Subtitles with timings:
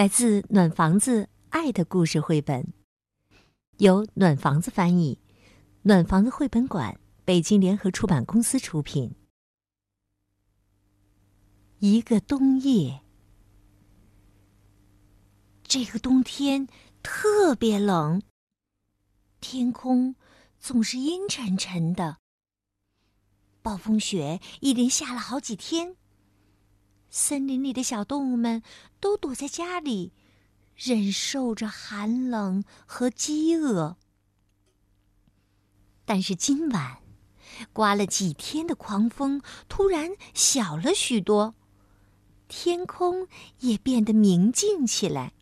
[0.00, 2.72] 来自暖房子爱的故事绘本，
[3.76, 5.20] 由暖房子翻译，
[5.82, 9.14] 暖房子绘本馆北京联合出版公司出品。
[11.80, 13.02] 一个冬夜，
[15.64, 16.66] 这个冬天
[17.02, 18.22] 特别冷，
[19.38, 20.14] 天空
[20.58, 22.16] 总是阴沉沉的，
[23.60, 25.96] 暴风雪一连下了好几天。
[27.10, 28.62] 森林里的小动物们
[29.00, 30.12] 都躲在家里，
[30.76, 33.96] 忍受着寒冷和饥饿。
[36.04, 36.98] 但是今晚，
[37.72, 41.54] 刮了几天的狂风突然小了许多，
[42.48, 43.26] 天空
[43.58, 45.32] 也变得明净起来。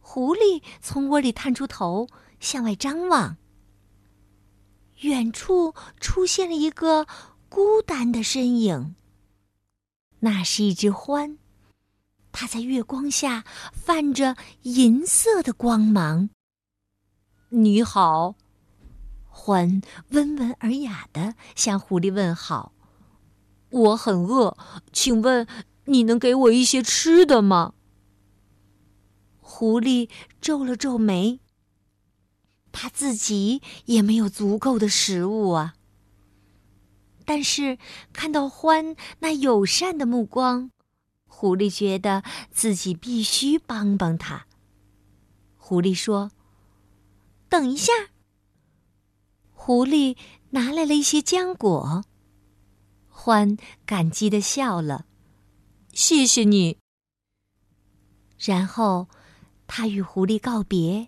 [0.00, 2.08] 狐狸从窝里探出头，
[2.40, 3.36] 向外张望。
[5.02, 7.06] 远处出现了一个
[7.48, 8.96] 孤单的身影。
[10.20, 11.36] 那是一只獾，
[12.32, 16.30] 它在月光下泛着银色的光芒。
[17.48, 18.36] 你好，
[19.32, 22.72] 獾温文尔雅的向狐狸问好。
[23.70, 24.56] 我很饿，
[24.92, 25.46] 请问
[25.86, 27.74] 你能给我一些吃的吗？
[29.40, 30.08] 狐狸
[30.40, 31.40] 皱了皱眉，
[32.72, 35.74] 他自己也没有足够的食物啊。
[37.32, 37.78] 但是
[38.12, 40.72] 看到獾那友善的目光，
[41.28, 44.46] 狐狸觉得自己必须帮帮他。
[45.56, 46.32] 狐狸说
[47.48, 47.92] ：“等一下。”
[49.54, 50.16] 狐狸
[50.50, 52.02] 拿来了一些浆果。
[53.14, 53.56] 獾
[53.86, 55.06] 感激的笑了
[55.94, 56.78] ：“谢谢你。”
[58.40, 59.06] 然后
[59.68, 61.06] 他与狐狸告别，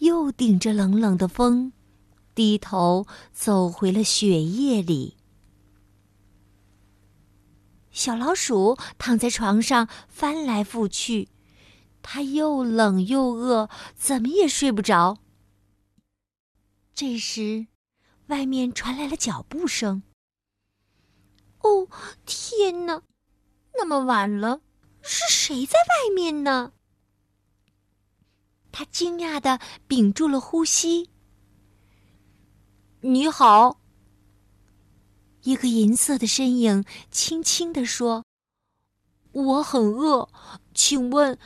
[0.00, 1.72] 又顶着冷冷的风，
[2.34, 5.16] 低头走回了雪夜里。
[7.98, 11.28] 小老鼠躺在床上翻来覆去，
[12.00, 15.18] 它又冷又饿，怎么也睡不着。
[16.94, 17.66] 这时，
[18.28, 20.04] 外面传来了脚步声。
[21.58, 21.88] 哦，
[22.24, 23.02] 天哪！
[23.74, 24.60] 那么晚了，
[25.02, 26.74] 是谁在外面呢？
[28.70, 31.10] 他惊讶的屏住了呼吸。
[33.00, 33.80] 你好。
[35.48, 38.26] 一个银色的身影轻轻地说
[39.32, 40.28] ：“我很饿，
[40.74, 41.38] 请问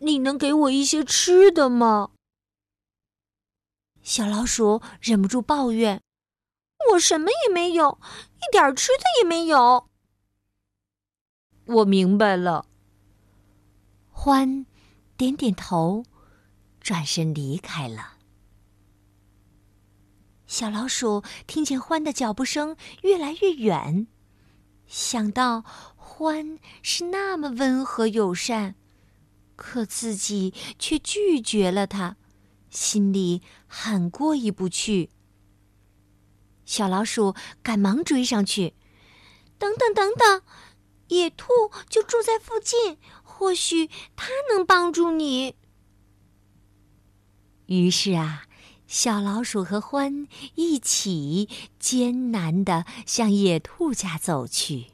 [0.00, 2.10] 你能给我一些吃的吗？”
[4.04, 6.02] 小老鼠忍不住抱怨
[6.92, 7.98] ：“我什么也没有，
[8.36, 9.88] 一点吃的也没有。”
[11.64, 12.66] 我明白了。
[14.10, 14.66] 欢
[15.16, 16.04] 点点头，
[16.78, 18.18] 转身离开了。
[20.50, 24.08] 小老鼠听见獾的脚步声越来越远，
[24.84, 25.62] 想到
[25.96, 28.74] 獾是那么温和友善，
[29.54, 32.16] 可自己却拒绝了他，
[32.68, 35.10] 心里很过意不去。
[36.64, 38.74] 小老鼠赶忙追上去
[39.56, 40.42] ：“等等，等等，
[41.06, 41.46] 野兔
[41.88, 45.54] 就住在附近，或许它能帮助你。”
[47.66, 48.46] 于是啊。
[48.90, 54.86] 小老鼠和獾一起艰难地向野兔家走去。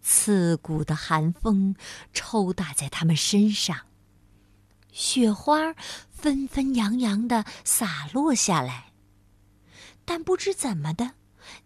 [0.00, 1.76] 刺骨的寒风
[2.14, 3.80] 抽打在他们身上，
[4.92, 5.74] 雪花
[6.10, 8.94] 纷纷扬扬地洒落下来。
[10.06, 11.12] 但不知怎么的，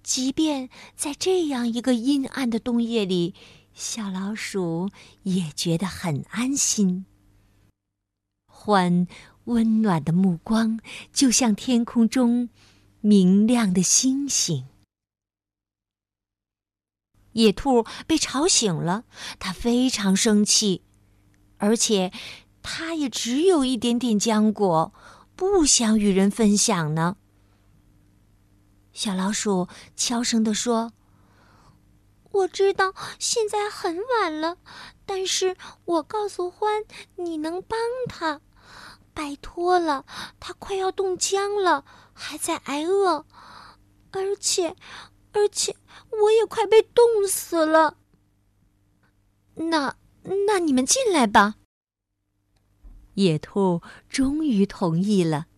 [0.03, 3.37] 即便在这样一个阴暗的冬夜里，
[3.73, 4.91] 小老鼠
[5.23, 7.07] 也觉得很安心。
[8.53, 9.07] 獾。
[9.49, 10.79] 温暖的目光
[11.11, 12.51] 就像天空中
[13.01, 14.67] 明亮的星星。
[17.33, 19.05] 野兔被吵醒了，
[19.39, 20.83] 它非常生气，
[21.57, 22.13] 而且
[22.63, 24.93] 它也只有一点点浆果，
[25.35, 27.17] 不想与人分享呢。
[28.93, 30.93] 小老鼠悄声地说
[32.33, 34.59] ：“我知道现在很晚了，
[35.07, 36.85] 但是我告诉欢，
[37.17, 37.79] 你能帮
[38.09, 38.43] 他。”
[39.19, 40.07] 拜托了，
[40.39, 43.27] 他快要冻僵了，还在挨饿，
[44.13, 44.77] 而且，
[45.33, 45.75] 而且
[46.23, 47.97] 我也快被冻死了。
[49.57, 49.97] 那
[50.47, 51.57] 那你们进来吧。”
[53.15, 55.49] 野兔终于同意了。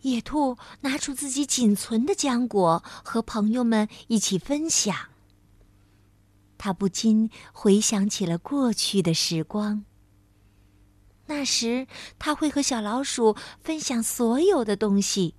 [0.00, 4.96] 野兔拿出自己仅存的浆果，和朋友们一起分享。
[6.56, 9.84] 他不禁回想起了过去的时光。
[11.34, 15.34] 那时，他会和小老鼠分享所有的东西。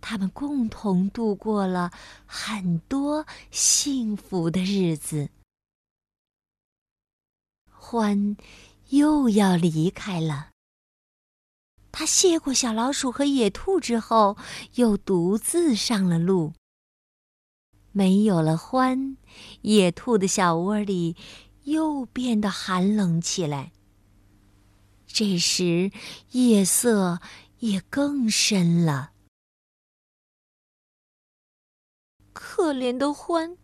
[0.00, 1.92] 他们共同度过了
[2.26, 5.28] 很多幸福的日子。
[7.68, 8.36] 欢
[8.88, 10.48] 又要离开了。
[11.92, 14.36] 他谢过小老鼠和野兔之后，
[14.74, 16.52] 又独自上了路。
[17.92, 19.16] 没有了欢，
[19.62, 21.14] 野兔的小窝里
[21.62, 23.70] 又变得寒冷起来。
[25.12, 25.90] 这时，
[26.30, 27.20] 夜色
[27.58, 29.12] 也更深了。
[32.32, 33.56] 可怜的欢，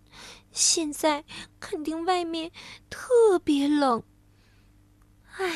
[0.53, 1.25] 现在
[1.61, 2.51] 肯定外面
[2.91, 4.03] 特别冷。
[5.37, 5.55] 唉。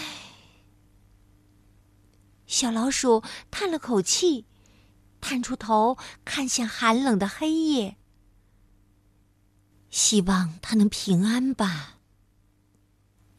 [2.47, 4.47] 小老鼠叹了口气，
[5.21, 7.97] 探出头看向寒冷的黑夜。
[9.91, 12.00] 希望它能平安吧。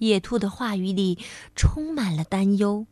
[0.02, 1.20] 野兔的话语里
[1.56, 2.88] 充满了担忧。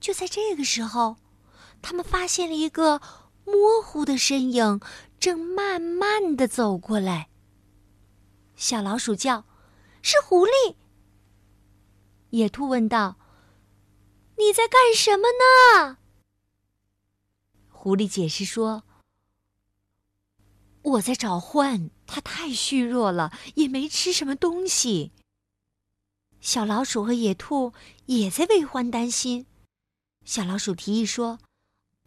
[0.00, 1.16] 就在这个时候，
[1.80, 3.00] 他们发现了一个
[3.44, 4.80] 模糊的身影
[5.20, 7.28] 正慢慢的走过来。
[8.56, 9.44] 小老鼠叫
[10.02, 10.74] ：“是狐狸。”
[12.30, 13.16] 野兔问道。
[14.38, 15.28] 你在干什么
[15.84, 15.98] 呢？
[17.68, 18.84] 狐狸解释说
[20.82, 25.12] ：“我在找獾，它太虚弱了，也没吃什么东西。”
[26.40, 27.72] 小老鼠和野兔
[28.06, 29.46] 也在为獾担心。
[30.24, 31.38] 小老鼠提议说：“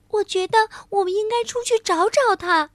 [0.09, 2.71] 我觉得我们应该出去找找它。”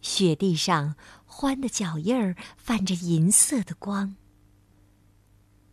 [0.00, 0.96] 雪地上，
[1.28, 4.16] 獾的脚印儿泛着银色的光。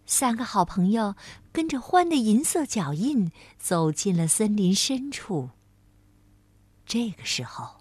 [0.06, 1.16] 三个好朋友
[1.52, 5.52] 跟着獾的银色脚印走进了森林深处。
[6.86, 7.79] 这个时候，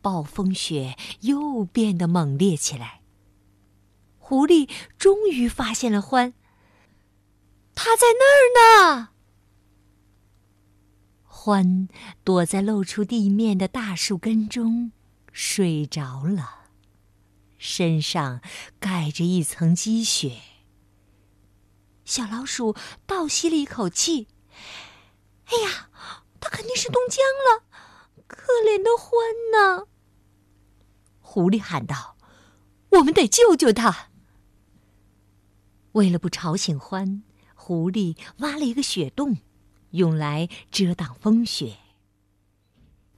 [0.00, 3.00] 暴风雪又变得猛烈起来。
[4.18, 6.34] 狐狸终于发现了獾，
[7.74, 9.08] 他在那儿呢。
[11.26, 11.88] 獾
[12.22, 14.92] 躲在露出地面的大树根中
[15.32, 16.66] 睡着了，
[17.56, 18.40] 身上
[18.78, 20.38] 盖着一层积雪。
[22.04, 22.76] 小老鼠
[23.06, 24.28] 倒吸了一口气
[25.46, 25.88] ，“哎呀，
[26.40, 27.64] 它肯定是冻僵了，
[28.30, 29.86] 可怜的獾呢！”
[31.20, 32.16] 狐狸喊道
[32.98, 34.08] ，“我们得救救它。”
[35.92, 37.22] 为了不吵醒獾，
[37.54, 39.38] 狐狸挖了一个雪洞，
[39.90, 41.78] 用来遮挡风雪。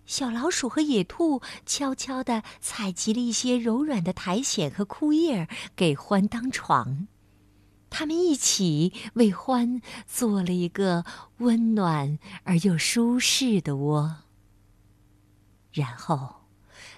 [0.04, 7.06] 小老鼠和野兔悄悄地采集了一些柔软的苔藓和枯叶，给獾当床。
[7.88, 11.04] 他们一起为欢做了一个
[11.38, 14.16] 温暖而又舒适的窝，
[15.72, 16.46] 然后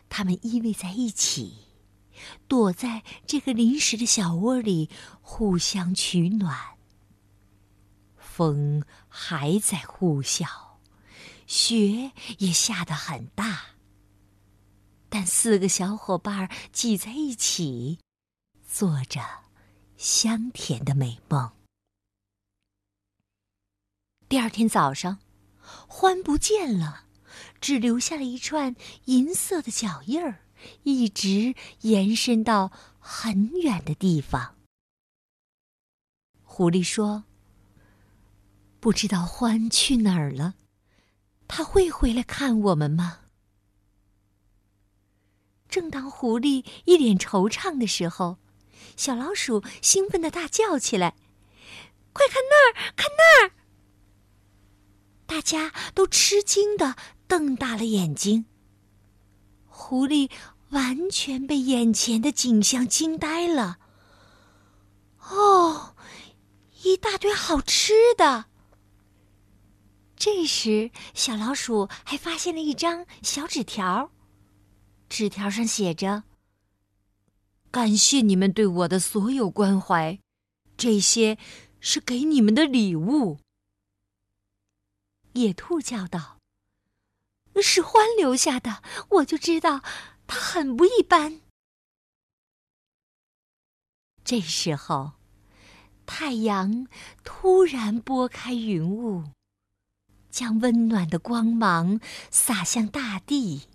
[0.08, 1.68] 他们依偎在一起，
[2.48, 4.90] 躲在这个临时的小窝里，
[5.20, 6.76] 互相取暖。
[8.16, 10.46] 风还在呼啸，
[11.46, 13.76] 雪也下得很大，
[15.08, 17.98] 但四个小伙伴挤在一起，
[18.66, 19.44] 做着。
[19.96, 21.52] 香甜的美梦。
[24.28, 25.20] 第二天早上，
[25.88, 27.04] 欢不见了，
[27.64, 30.40] 只留下了一串银色的脚印儿，
[30.82, 34.56] 一直延伸到很远的地方。
[36.42, 37.24] 狐狸说
[38.80, 40.56] ：“不知道欢去哪儿了，
[41.48, 43.20] 他会回来看我们吗？”
[45.70, 48.36] 正当狐狸一脸惆怅的时候，
[48.94, 51.16] 小老鼠兴奋的大叫起来
[52.12, 53.52] ：“快看那儿，看那儿！”
[55.26, 56.94] 大家都吃惊的
[57.26, 58.46] 瞪大了眼睛。
[59.66, 60.30] 狐狸
[60.70, 63.78] 完全被眼前的景象惊呆了。
[65.30, 65.94] 哦，
[66.82, 68.46] 一大堆好吃的！
[70.16, 74.10] 这时，小老鼠还发现了一张小纸条，
[75.08, 76.24] 纸条上写着。
[77.70, 80.18] 感谢你们对我的所有关怀，
[80.76, 81.36] 这些
[81.80, 83.38] 是给你们的礼物。
[85.32, 86.38] 野兔叫道
[87.62, 89.82] ：“是欢留下的，我就知道
[90.26, 91.40] 他很不一般。”
[94.24, 95.12] 这时候，
[96.06, 96.86] 太阳
[97.22, 99.24] 突然拨开云雾，
[100.30, 103.68] 将温暖的光芒洒向大地。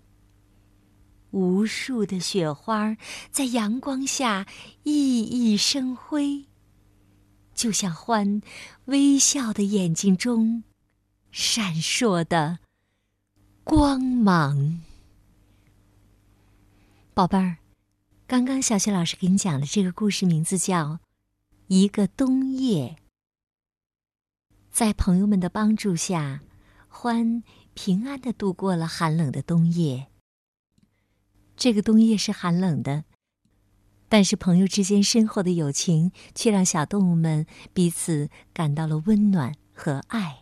[1.30, 2.96] 无数的雪花
[3.30, 4.46] 在阳光下
[4.82, 6.46] 熠熠生辉，
[7.54, 8.42] 就像欢
[8.86, 10.64] 微笑的眼睛中
[11.30, 12.58] 闪烁的
[13.70, 14.80] 光芒。
[17.14, 17.58] 宝贝儿，
[18.26, 20.94] 刚刚小雪老师给你讲的这个故事名字叫
[21.68, 22.96] 《一个冬夜》。
[24.72, 26.40] 在朋友们的帮助下，
[26.88, 30.08] 欢平安的度过了寒冷的冬夜。
[31.56, 33.04] 这个冬夜是寒冷的，
[34.08, 40.39] 但是朋友之间深厚的友情却让小动物们彼此感到了温暖和爱。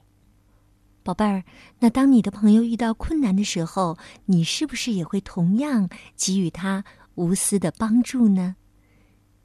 [1.08, 1.42] 宝贝儿，
[1.78, 3.96] 那当你的朋友遇到困难的时候，
[4.26, 6.84] 你是不是也会同样给予他
[7.14, 8.56] 无私的帮助呢？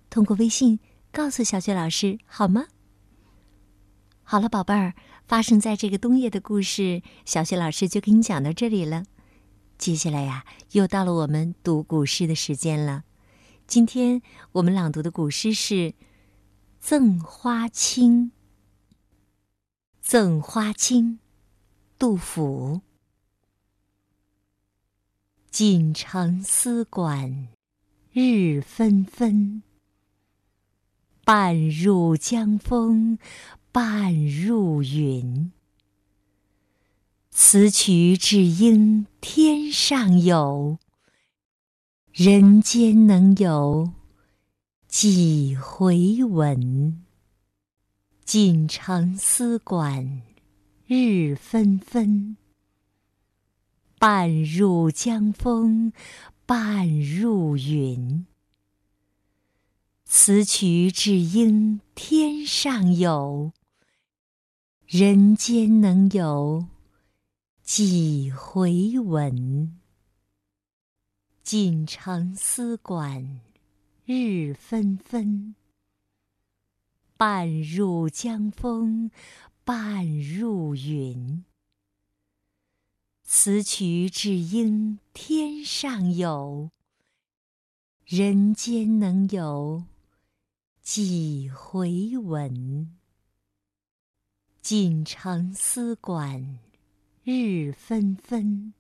[0.10, 0.82] 通过微信
[1.14, 2.66] 告诉小雪老师好吗？
[4.24, 4.94] 好了，宝贝儿，
[5.26, 9.06] 发生在这个冬夜的故事，小雪老师就给你讲到这里了。
[9.78, 10.44] 接下来呀，
[10.74, 13.06] 又到了我们读古诗的时间了。
[13.68, 15.74] 今天我们朗读的古诗是
[16.82, 18.22] 《赠花卿》。
[20.02, 21.20] 《赠花卿》，
[22.04, 22.82] 杜甫。
[25.50, 27.48] 锦城丝管
[28.12, 29.64] 日纷纷，
[31.24, 33.18] 半入江风
[33.72, 35.54] 半入云。
[37.30, 40.80] 此曲只应天上有，
[42.12, 43.94] 人间能有
[44.90, 47.02] 几回闻？
[48.26, 50.22] 锦城丝管
[50.86, 52.36] 日纷纷，
[53.98, 55.94] 半入江风
[56.46, 58.28] 半入云。
[60.04, 63.54] 此曲只应天上有，
[64.86, 66.68] 人间能有。
[67.62, 69.80] 几回闻？
[71.44, 73.40] 锦城丝管
[74.06, 75.56] 日纷纷，
[77.16, 79.10] 半入江风
[79.66, 81.46] 半入云。
[83.24, 86.70] 此曲只应天上有，
[88.06, 89.86] 人间能有
[90.82, 92.98] 几回闻？
[94.62, 96.60] 锦城丝管。
[97.24, 98.74] 日纷纷，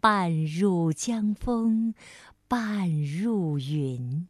[0.00, 1.94] 半入江风
[2.48, 4.26] 半入云。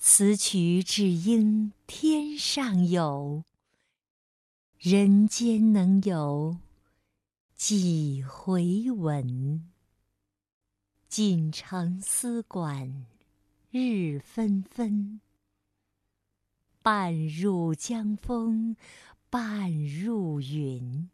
[0.00, 3.44] 此曲只应天上有，
[4.78, 6.56] 人间能有
[7.54, 9.68] 几回闻？
[11.08, 13.06] 锦城丝管
[13.70, 15.20] 日纷纷，
[16.80, 18.76] 半入江风。
[19.30, 21.10] 半入云。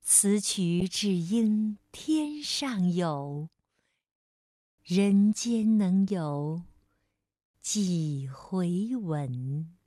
[0.00, 3.50] 此曲只应天上有，
[4.82, 6.62] 人间能有
[7.62, 9.79] 几回闻？